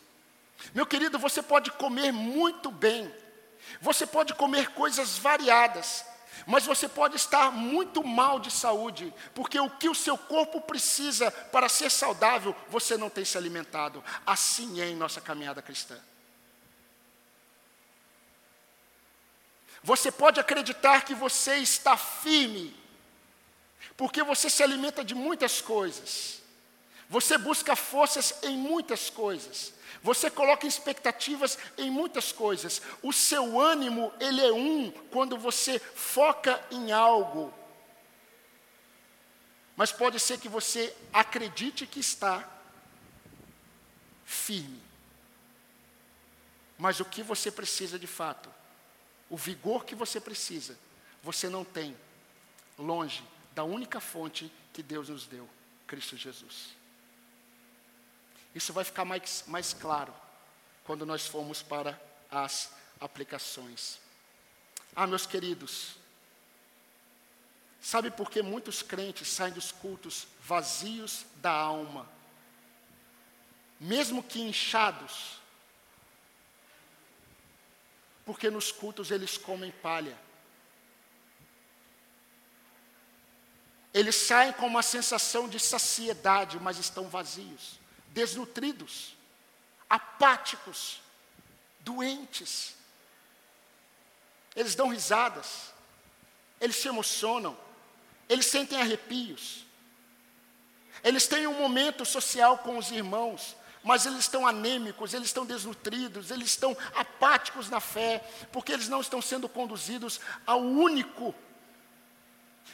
[0.74, 3.10] Meu querido, você pode comer muito bem,
[3.80, 6.06] você pode comer coisas variadas,
[6.46, 11.32] mas você pode estar muito mal de saúde, porque o que o seu corpo precisa
[11.32, 14.04] para ser saudável, você não tem se alimentado.
[14.26, 15.98] Assim é em nossa caminhada cristã.
[19.84, 22.74] Você pode acreditar que você está firme,
[23.98, 26.42] porque você se alimenta de muitas coisas,
[27.10, 32.82] você busca forças em muitas coisas, você coloca expectativas em muitas coisas.
[33.02, 37.54] O seu ânimo, ele é um quando você foca em algo.
[39.76, 42.48] Mas pode ser que você acredite que está
[44.26, 44.82] firme.
[46.78, 48.50] Mas o que você precisa de fato,
[49.34, 50.78] o vigor que você precisa,
[51.24, 51.98] você não tem
[52.78, 53.24] longe
[53.56, 55.50] da única fonte que Deus nos deu,
[55.88, 56.76] Cristo Jesus.
[58.54, 60.14] Isso vai ficar mais, mais claro
[60.84, 63.98] quando nós formos para as aplicações.
[64.96, 65.96] Ah, meus queridos,
[67.82, 72.08] sabe por que muitos crentes saem dos cultos vazios da alma?
[73.80, 75.40] Mesmo que inchados,
[78.26, 80.18] porque nos cultos eles comem palha.
[83.94, 87.80] Eles saem com uma sensação de saciedade, mas estão vazios
[88.14, 89.16] desnutridos,
[89.90, 91.02] apáticos,
[91.80, 92.76] doentes.
[94.56, 95.74] Eles dão risadas,
[96.62, 97.58] eles se emocionam,
[98.30, 99.66] eles sentem arrepios.
[101.04, 106.32] Eles têm um momento social com os irmãos, mas eles estão anêmicos, eles estão desnutridos,
[106.32, 111.36] eles estão apáticos na fé, porque eles não estão sendo conduzidos ao único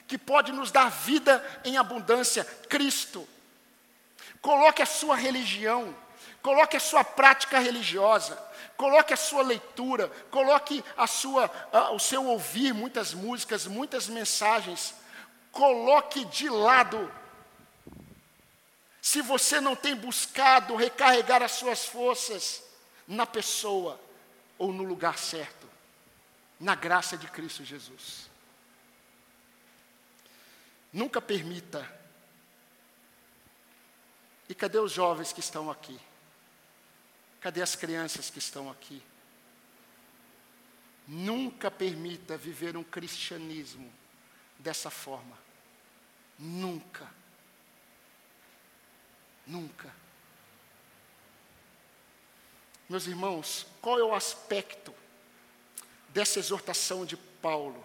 [0.08, 3.28] que pode nos dar vida em abundância, Cristo.
[4.41, 5.95] Coloque a sua religião,
[6.41, 8.38] coloque a sua prática religiosa,
[8.78, 11.52] coloque a sua leitura, coloque a sua,
[11.91, 14.93] o seu ouvir muitas músicas, muitas mensagens,
[15.52, 17.12] coloque de lado.
[19.10, 22.63] Se você não tem buscado recarregar as suas forças
[23.08, 24.00] na pessoa
[24.56, 25.67] ou no lugar certo,
[26.60, 28.30] na graça de Cristo Jesus.
[30.93, 31.91] Nunca permita.
[34.48, 36.00] E cadê os jovens que estão aqui?
[37.41, 39.02] Cadê as crianças que estão aqui?
[41.08, 43.91] Nunca permita viver um cristianismo
[44.60, 45.36] dessa forma.
[46.38, 47.10] Nunca.
[49.50, 49.92] Nunca.
[52.88, 54.94] Meus irmãos, qual é o aspecto
[56.10, 57.84] dessa exortação de Paulo?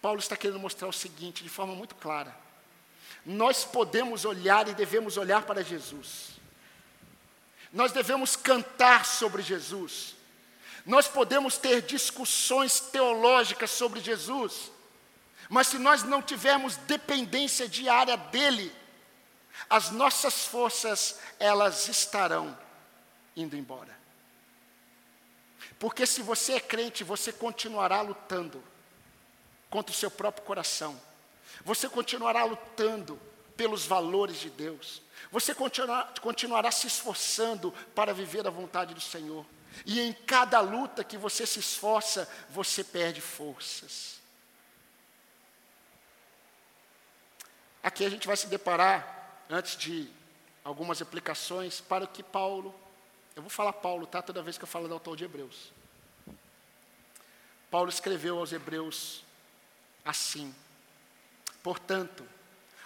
[0.00, 2.36] Paulo está querendo mostrar o seguinte de forma muito clara:
[3.24, 6.30] nós podemos olhar e devemos olhar para Jesus,
[7.72, 10.16] nós devemos cantar sobre Jesus,
[10.84, 14.72] nós podemos ter discussões teológicas sobre Jesus,
[15.48, 18.81] mas se nós não tivermos dependência diária dEle,
[19.68, 22.56] as nossas forças, elas estarão
[23.36, 23.96] indo embora.
[25.78, 28.62] Porque se você é crente, você continuará lutando
[29.70, 31.00] contra o seu próprio coração.
[31.64, 33.20] Você continuará lutando
[33.56, 35.02] pelos valores de Deus.
[35.30, 39.46] Você continuará, continuará se esforçando para viver a vontade do Senhor.
[39.86, 44.20] E em cada luta que você se esforça, você perde forças.
[47.82, 50.08] Aqui a gente vai se deparar, antes de
[50.64, 52.74] algumas aplicações, para que Paulo,
[53.34, 54.22] eu vou falar Paulo, tá?
[54.22, 55.72] Toda vez que eu falo do autor de Hebreus.
[57.70, 59.24] Paulo escreveu aos Hebreus
[60.04, 60.54] assim.
[61.62, 62.26] Portanto,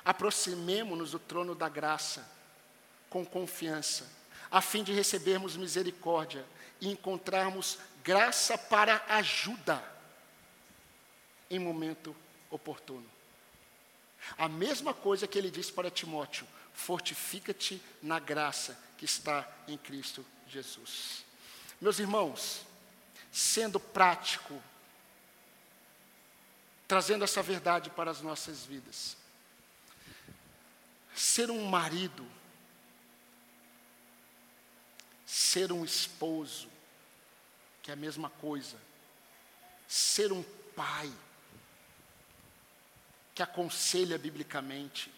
[0.04, 2.28] aproximemo-nos do trono da graça
[3.10, 4.08] com confiança,
[4.50, 6.44] a fim de recebermos misericórdia
[6.80, 9.82] e encontrarmos graça para ajuda
[11.50, 12.14] em momento
[12.50, 13.15] oportuno.
[14.36, 20.24] A mesma coisa que ele disse para Timóteo: fortifica-te na graça que está em Cristo
[20.48, 21.24] Jesus.
[21.80, 22.62] Meus irmãos,
[23.30, 24.62] sendo prático
[26.86, 29.16] trazendo essa verdade para as nossas vidas.
[31.14, 32.26] Ser um marido,
[35.24, 36.68] ser um esposo,
[37.82, 38.76] que é a mesma coisa,
[39.88, 40.42] ser um
[40.74, 41.10] pai,
[43.36, 45.12] que aconselha biblicamente,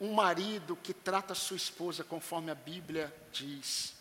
[0.00, 3.94] um marido que trata sua esposa conforme a Bíblia diz,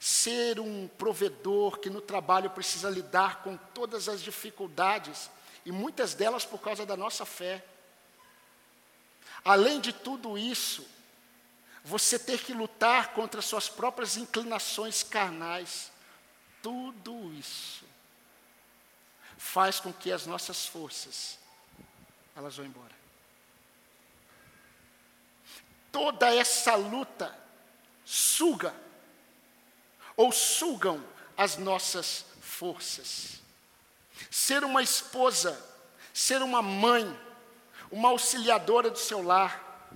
[0.00, 5.30] ser um provedor que no trabalho precisa lidar com todas as dificuldades
[5.64, 7.64] e muitas delas por causa da nossa fé.
[9.44, 10.84] Além de tudo isso,
[11.84, 15.92] você ter que lutar contra suas próprias inclinações carnais,
[16.60, 17.84] tudo isso
[19.36, 21.37] faz com que as nossas forças
[22.38, 22.96] elas vão embora.
[25.90, 27.36] Toda essa luta
[28.04, 28.72] suga
[30.16, 31.04] ou sugam
[31.36, 33.40] as nossas forças.
[34.30, 35.60] Ser uma esposa,
[36.14, 37.18] ser uma mãe,
[37.90, 39.90] uma auxiliadora do seu lar,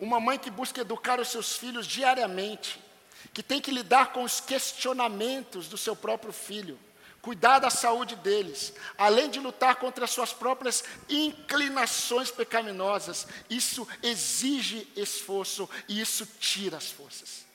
[0.00, 2.82] uma mãe que busca educar os seus filhos diariamente,
[3.34, 6.78] que tem que lidar com os questionamentos do seu próprio filho,
[7.22, 14.90] cuidar da saúde deles, além de lutar contra as suas próprias inclinações pecaminosas, isso exige
[14.96, 17.46] esforço e isso tira as forças.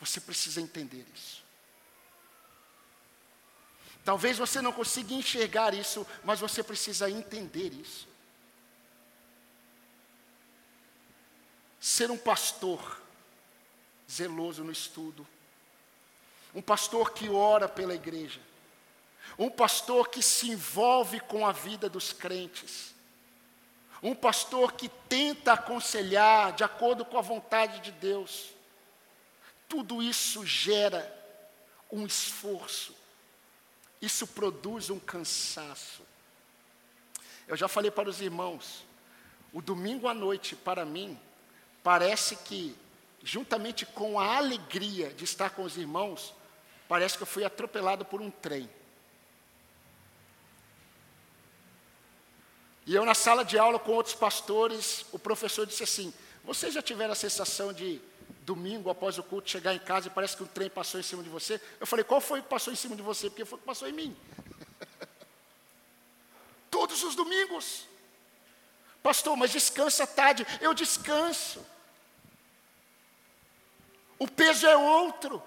[0.00, 1.44] Você precisa entender isso.
[4.04, 8.08] Talvez você não consiga enxergar isso, mas você precisa entender isso.
[11.80, 13.00] Ser um pastor
[14.10, 15.26] zeloso no estudo,
[16.52, 18.40] um pastor que ora pela igreja,
[19.38, 22.94] um pastor que se envolve com a vida dos crentes,
[24.02, 28.50] um pastor que tenta aconselhar de acordo com a vontade de Deus.
[29.68, 31.10] Tudo isso gera
[31.90, 32.94] um esforço
[34.04, 36.02] isso produz um cansaço.
[37.48, 38.84] Eu já falei para os irmãos,
[39.52, 41.18] o domingo à noite, para mim,
[41.82, 42.76] parece que,
[43.22, 46.34] juntamente com a alegria de estar com os irmãos,
[46.86, 48.68] parece que eu fui atropelado por um trem.
[52.86, 56.12] E eu, na sala de aula com outros pastores, o professor disse assim:
[56.44, 58.00] Vocês já tiveram a sensação de
[58.44, 61.22] domingo, após o culto, chegar em casa e parece que um trem passou em cima
[61.22, 61.60] de você.
[61.80, 63.28] Eu falei, qual foi que passou em cima de você?
[63.30, 64.16] Porque foi que passou em mim.
[66.70, 67.86] Todos os domingos.
[69.02, 70.46] Pastor, mas descansa tarde.
[70.60, 71.64] Eu descanso.
[74.18, 75.42] O peso é outro.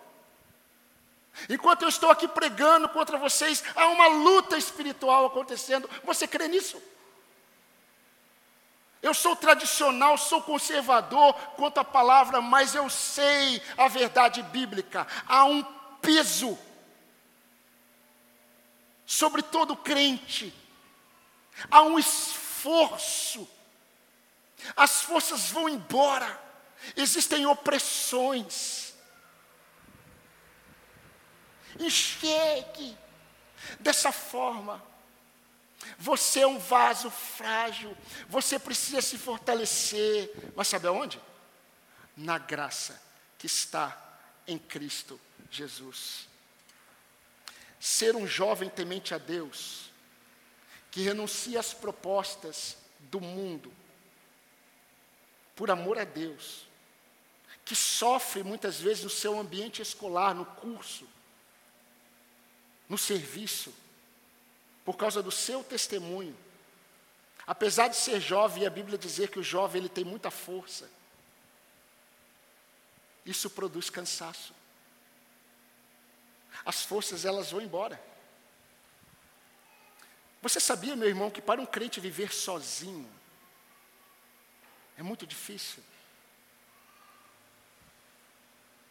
[1.50, 5.90] Enquanto eu estou aqui pregando contra vocês, há uma luta espiritual acontecendo.
[6.04, 6.82] Você crê nisso?
[9.08, 15.08] Eu sou tradicional, sou conservador quanto à palavra, mas eu sei a verdade bíblica.
[15.26, 15.64] Há um
[16.02, 16.60] peso
[19.06, 20.54] sobre todo crente,
[21.72, 23.48] há um esforço,
[24.76, 26.38] as forças vão embora,
[26.94, 28.94] existem opressões.
[31.80, 32.98] Enxergue
[33.80, 34.84] dessa forma.
[35.98, 37.96] Você é um vaso frágil,
[38.28, 41.22] você precisa se fortalecer, mas sabe aonde?
[42.16, 43.02] Na graça
[43.38, 45.20] que está em Cristo
[45.52, 46.28] Jesus.
[47.80, 49.92] Ser um jovem temente a Deus,
[50.90, 53.72] que renuncia às propostas do mundo,
[55.56, 56.68] por amor a Deus,
[57.64, 61.08] que sofre muitas vezes no seu ambiente escolar, no curso,
[62.88, 63.74] no serviço,
[64.88, 66.34] por causa do seu testemunho.
[67.46, 70.90] Apesar de ser jovem, e a Bíblia dizer que o jovem ele tem muita força,
[73.26, 74.54] isso produz cansaço.
[76.64, 78.02] As forças elas vão embora.
[80.42, 83.12] Você sabia, meu irmão, que para um crente viver sozinho
[84.96, 85.84] é muito difícil?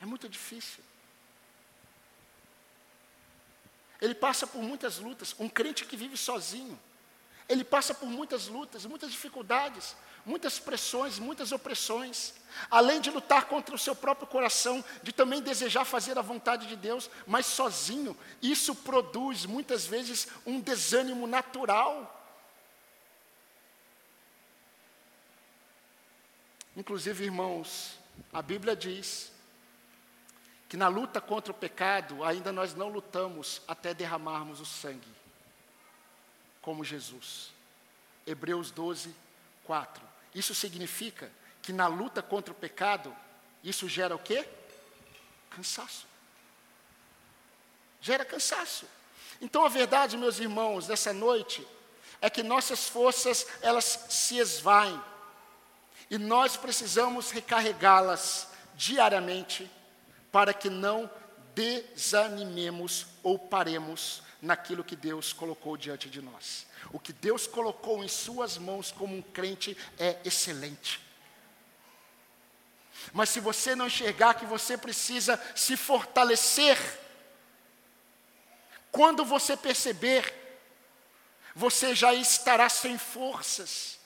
[0.02, 0.84] É muito difícil.
[4.06, 5.34] Ele passa por muitas lutas.
[5.36, 6.78] Um crente que vive sozinho,
[7.48, 12.34] ele passa por muitas lutas, muitas dificuldades, muitas pressões, muitas opressões.
[12.70, 16.76] Além de lutar contra o seu próprio coração, de também desejar fazer a vontade de
[16.76, 22.12] Deus, mas sozinho, isso produz muitas vezes um desânimo natural.
[26.76, 27.98] Inclusive, irmãos,
[28.32, 29.32] a Bíblia diz
[30.68, 35.08] que na luta contra o pecado ainda nós não lutamos até derramarmos o sangue,
[36.60, 37.52] como Jesus.
[38.26, 39.14] Hebreus 12,
[39.64, 40.02] 4.
[40.34, 41.30] Isso significa
[41.62, 43.14] que na luta contra o pecado,
[43.62, 44.46] isso gera o quê?
[45.50, 46.06] Cansaço.
[48.00, 48.86] Gera cansaço.
[49.40, 51.66] Então a verdade, meus irmãos, dessa noite,
[52.20, 55.00] é que nossas forças, elas se esvaem.
[56.10, 59.70] E nós precisamos recarregá-las diariamente
[60.30, 61.10] para que não
[61.54, 66.66] desanimemos ou paremos naquilo que Deus colocou diante de nós.
[66.92, 71.00] O que Deus colocou em Suas mãos como um crente é excelente.
[73.12, 76.78] Mas se você não enxergar que você precisa se fortalecer,
[78.90, 80.34] quando você perceber,
[81.54, 83.98] você já estará sem forças.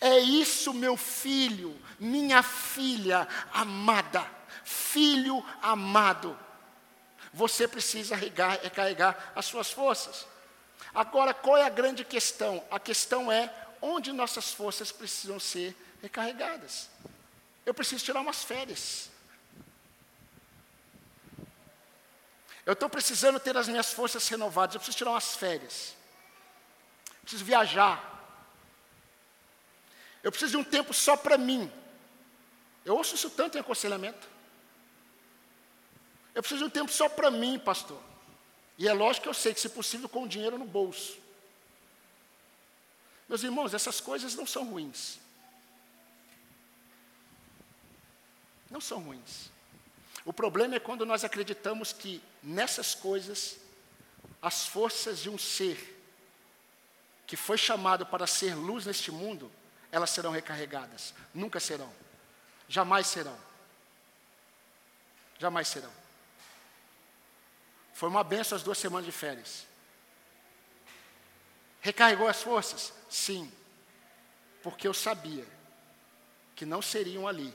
[0.00, 6.38] É isso, meu filho, minha filha amada filho amado,
[7.32, 10.26] você precisa recarregar as suas forças.
[10.94, 12.62] Agora, qual é a grande questão?
[12.70, 16.88] A questão é onde nossas forças precisam ser recarregadas.
[17.64, 19.10] Eu preciso tirar umas férias.
[22.64, 24.74] Eu estou precisando ter as minhas forças renovadas.
[24.74, 25.96] Eu preciso tirar umas férias.
[27.08, 28.08] Eu preciso viajar.
[30.22, 31.70] Eu preciso de um tempo só para mim.
[32.84, 34.28] Eu ouço isso tanto em aconselhamento.
[36.34, 38.00] Eu preciso de um tempo só para mim, pastor.
[38.78, 41.18] E é lógico que eu sei que, se possível, com dinheiro no bolso.
[43.28, 45.18] Meus irmãos, essas coisas não são ruins.
[48.70, 49.50] Não são ruins.
[50.24, 53.56] O problema é quando nós acreditamos que nessas coisas,
[54.40, 56.00] as forças de um ser
[57.26, 59.50] que foi chamado para ser luz neste mundo,
[59.90, 61.14] elas serão recarregadas.
[61.34, 61.92] Nunca serão.
[62.68, 63.38] Jamais serão.
[65.38, 66.01] Jamais serão.
[68.02, 69.64] Foi uma benção as duas semanas de férias.
[71.80, 72.92] Recarregou as forças?
[73.08, 73.48] Sim.
[74.60, 75.46] Porque eu sabia
[76.56, 77.54] que não seriam ali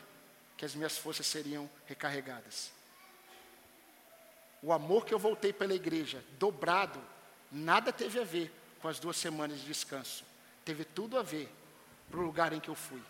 [0.56, 2.72] que as minhas forças seriam recarregadas.
[4.64, 7.04] O amor que eu voltei pela igreja, dobrado,
[7.52, 8.50] nada teve a ver
[8.82, 10.24] com as duas semanas de descanso.
[10.64, 11.54] Teve tudo a ver
[12.10, 13.04] para o lugar em que eu fui.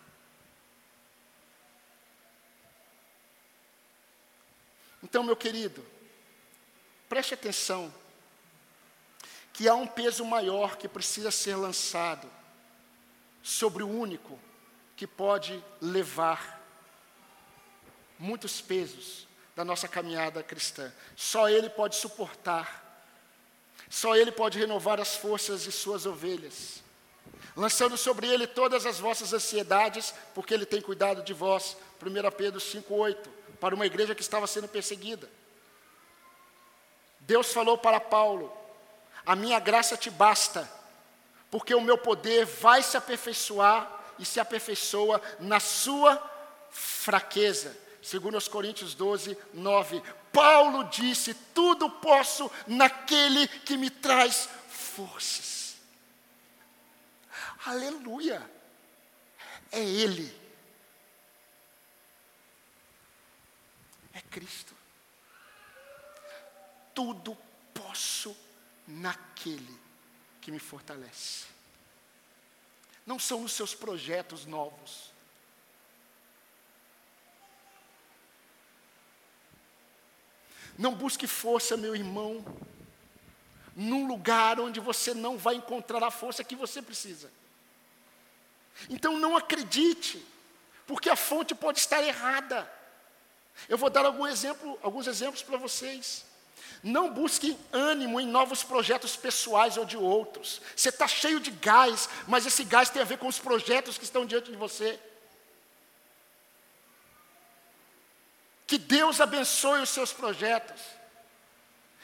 [5.04, 5.86] Então, meu querido,
[7.10, 7.94] Preste atenção,
[9.54, 12.30] que há um peso maior que precisa ser lançado
[13.42, 14.38] sobre o único
[14.96, 16.62] que pode levar
[18.20, 20.94] muitos pesos da nossa caminhada cristã.
[21.16, 22.84] Só Ele pode suportar.
[23.90, 26.84] Só Ele pode renovar as forças de suas ovelhas.
[27.56, 31.78] Lançando sobre Ele todas as vossas ansiedades, porque Ele tem cuidado de vós.
[32.02, 33.18] 1 Pedro 5,8.
[33.60, 35.28] Para uma igreja que estava sendo perseguida.
[37.28, 38.52] Deus falou para Paulo:
[39.26, 40.68] A minha graça te basta,
[41.52, 46.18] porque o meu poder vai se aperfeiçoar e se aperfeiçoa na sua
[46.72, 47.78] fraqueza.
[48.02, 50.02] Segundo os Coríntios 12, 9.
[50.32, 55.76] Paulo disse: Tudo posso naquele que me traz forças.
[57.66, 58.50] Aleluia!
[59.70, 60.34] É Ele.
[64.14, 64.77] É Cristo.
[66.98, 67.38] Tudo
[67.74, 68.36] posso
[68.88, 69.80] naquele
[70.42, 71.46] que me fortalece.
[73.06, 75.12] Não são nos seus projetos novos
[80.78, 82.46] Não busque força, meu irmão,
[83.76, 87.32] num lugar onde você não vai encontrar a força que você precisa.
[88.88, 90.24] Então não acredite,
[90.86, 92.72] porque a fonte pode estar errada.
[93.68, 96.24] Eu vou dar algum exemplo, alguns exemplos para vocês.
[96.84, 100.62] Não busque ânimo em novos projetos pessoais ou de outros.
[100.76, 104.04] Você está cheio de gás, mas esse gás tem a ver com os projetos que
[104.04, 105.00] estão diante de você.
[108.66, 110.82] Que Deus abençoe os seus projetos.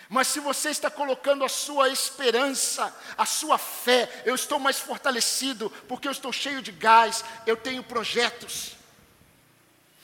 [0.09, 5.69] Mas se você está colocando a sua esperança, a sua fé, eu estou mais fortalecido,
[5.87, 8.73] porque eu estou cheio de gás, eu tenho projetos,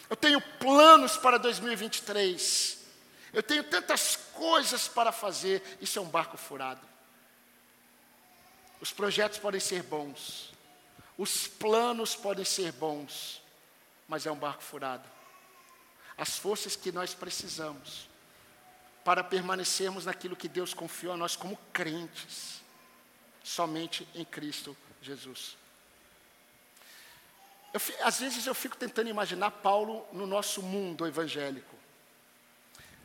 [0.09, 2.78] eu tenho planos para 2023,
[3.33, 6.87] eu tenho tantas coisas para fazer, isso é um barco furado.
[8.81, 10.53] Os projetos podem ser bons,
[11.17, 13.41] os planos podem ser bons,
[14.07, 15.07] mas é um barco furado
[16.19, 18.09] as forças que nós precisamos
[19.05, 22.61] para permanecermos naquilo que Deus confiou a nós como crentes,
[23.41, 25.57] somente em Cristo Jesus.
[27.73, 31.78] Eu, às vezes eu fico tentando imaginar Paulo no nosso mundo evangélico.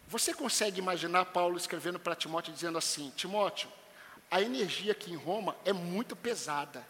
[0.09, 3.71] Você consegue imaginar Paulo escrevendo para Timóteo dizendo assim: Timóteo,
[4.31, 6.87] a energia aqui em Roma é muito pesada.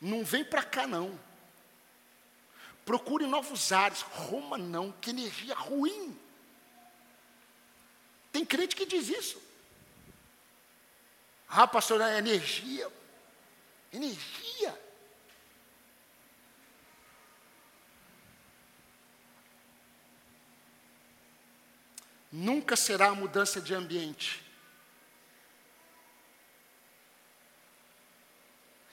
[0.00, 1.18] Não vem para cá não.
[2.84, 4.02] Procure novos ares.
[4.02, 6.18] Roma não, que energia ruim.
[8.30, 9.40] Tem crente que diz isso.
[11.48, 12.90] Ah, pastor, é energia.
[13.92, 14.83] Energia.
[22.36, 24.42] Nunca será mudança de ambiente.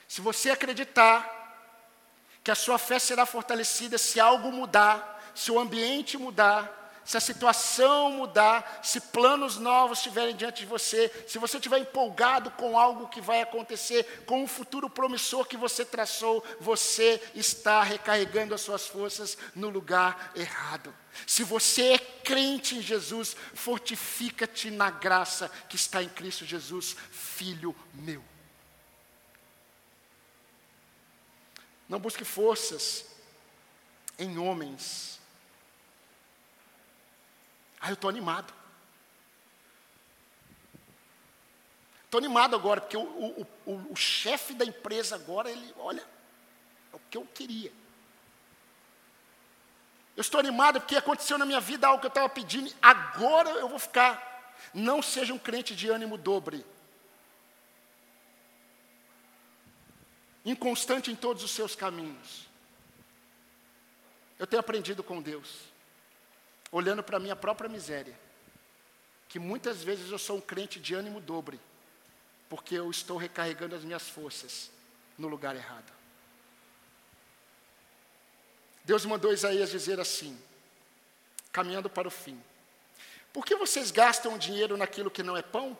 [0.06, 1.28] Se você acreditar
[2.44, 6.70] que a sua fé será fortalecida se algo mudar, se o ambiente mudar,
[7.04, 12.50] se a situação mudar, se planos novos estiverem diante de você, se você estiver empolgado
[12.52, 18.54] com algo que vai acontecer, com um futuro promissor que você traçou, você está recarregando
[18.54, 20.94] as suas forças no lugar errado.
[21.26, 27.74] Se você é crente em Jesus, fortifica-te na graça que está em Cristo Jesus, filho
[27.92, 28.22] meu.
[31.88, 33.04] Não busque forças
[34.18, 35.20] em homens.
[37.82, 38.54] Ah, eu estou animado.
[42.04, 46.06] Estou animado agora, porque o, o, o, o chefe da empresa agora, ele, olha,
[46.92, 47.72] é o que eu queria.
[50.16, 53.68] Eu estou animado porque aconteceu na minha vida algo que eu estava pedindo, agora eu
[53.68, 54.30] vou ficar.
[54.72, 56.64] Não seja um crente de ânimo dobre.
[60.44, 62.48] inconstante em todos os seus caminhos.
[64.38, 65.71] Eu tenho aprendido com Deus,
[66.72, 68.18] olhando para a minha própria miséria,
[69.28, 71.60] que muitas vezes eu sou um crente de ânimo dobre,
[72.48, 74.70] porque eu estou recarregando as minhas forças
[75.18, 75.92] no lugar errado.
[78.84, 80.36] Deus mandou Isaías dizer assim,
[81.52, 82.42] caminhando para o fim:
[83.32, 85.76] Por que vocês gastam dinheiro naquilo que não é pão?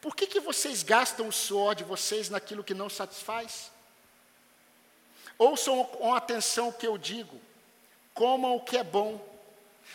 [0.00, 3.70] Por que, que vocês gastam o suor de vocês naquilo que não satisfaz?
[5.36, 7.40] Ouçam com atenção o que eu digo,
[8.20, 9.18] comam o que é bom,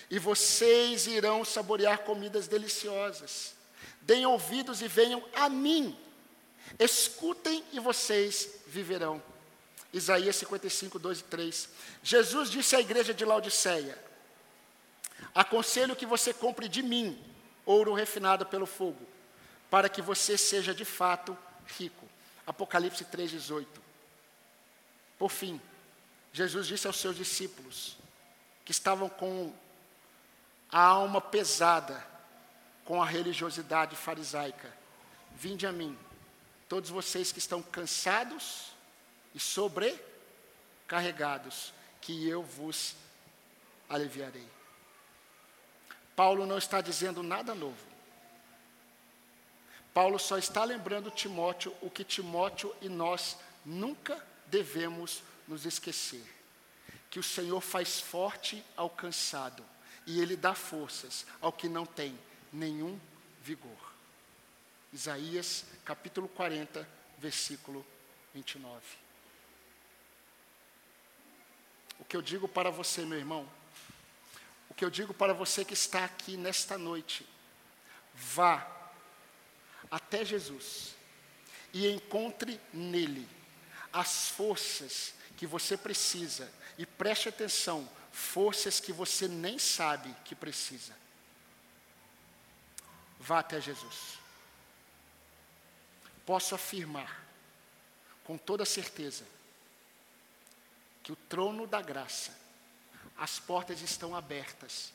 [0.10, 3.54] e vocês irão saborear comidas deliciosas.
[4.02, 5.96] Deem ouvidos e venham a mim,
[6.80, 9.22] escutem e vocês viverão.
[9.94, 11.70] Isaías 55, 2 e 3.
[12.02, 13.96] Jesus disse à igreja de Laodiceia:
[15.36, 17.24] Aconselho que você compre de mim
[17.64, 19.06] ouro refinado pelo fogo
[19.70, 21.38] para que você seja de fato
[21.78, 22.10] rico.
[22.48, 23.68] Apocalipse 3,18.
[25.20, 25.62] Por fim,
[26.34, 27.98] Jesus disse aos seus discípulos,
[28.66, 29.54] que estavam com
[30.70, 32.16] a alma pesada
[32.86, 34.72] com a religiosidade farisaica:
[35.32, 35.98] Vinde a mim,
[36.70, 38.72] todos vocês que estão cansados
[39.34, 42.96] e sobrecarregados, que eu vos
[43.90, 44.48] aliviarei.
[46.16, 47.94] Paulo não está dizendo nada novo.
[49.94, 56.24] Paulo só está lembrando Timóteo o que Timóteo e nós nunca devemos nos esquecer:
[57.10, 59.66] que o Senhor faz forte ao cansado
[60.06, 62.18] e ele dá forças ao que não tem
[62.52, 63.00] nenhum
[63.42, 63.94] vigor.
[64.94, 66.88] Isaías capítulo 40,
[67.18, 67.86] versículo
[68.34, 68.82] 29.
[72.00, 73.50] O que eu digo para você, meu irmão,
[74.70, 77.26] o que eu digo para você que está aqui nesta noite,
[78.14, 78.68] vá
[79.90, 80.96] até Jesus
[81.74, 83.28] e encontre nele
[83.92, 90.96] as forças que você precisa e preste atenção, forças que você nem sabe que precisa.
[93.20, 94.26] Vá até Jesus
[96.26, 97.24] posso afirmar
[98.24, 99.26] com toda certeza
[101.04, 102.36] que o trono da graça,
[103.16, 104.92] as portas estão abertas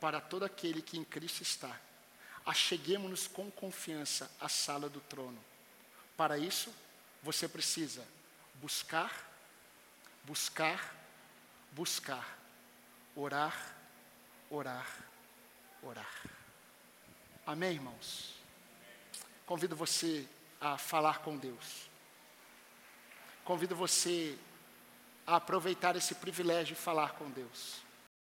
[0.00, 1.80] para todo aquele que em Cristo está.
[2.44, 5.38] Acheguemos-nos com confiança à sala do trono.
[6.16, 6.74] Para isso,
[7.22, 8.04] você precisa
[8.54, 9.30] buscar,
[10.24, 10.94] buscar,
[11.72, 12.38] buscar,
[13.14, 13.74] orar,
[14.50, 14.86] orar,
[15.82, 16.22] orar.
[17.46, 18.34] Amém, irmãos?
[19.46, 20.28] Convido você
[20.60, 21.90] a falar com Deus.
[23.44, 24.38] Convido você
[25.26, 27.82] a aproveitar esse privilégio de falar com Deus.